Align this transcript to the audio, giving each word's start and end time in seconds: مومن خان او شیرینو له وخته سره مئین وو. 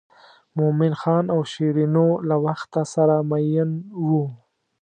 مومن 0.57 0.93
خان 1.01 1.25
او 1.33 1.39
شیرینو 1.51 2.07
له 2.29 2.35
وخته 2.45 2.81
سره 2.93 3.15
مئین 3.31 3.69
وو. 4.05 4.23